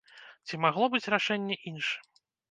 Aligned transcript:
Ці 0.47 0.57
магло 0.63 0.87
быць 0.93 1.11
рашэнне 1.13 1.57
іншым? 1.73 2.09